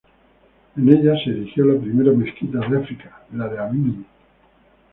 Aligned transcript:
En 0.77 0.89
ella 0.89 1.13
se 1.23 1.29
erigió 1.29 1.63
la 1.63 1.79
primera 1.79 2.11
mezquita 2.11 2.57
de 2.57 2.75
África: 2.75 3.21
la 3.33 3.47
de 3.47 3.59
Amr. 3.59 4.03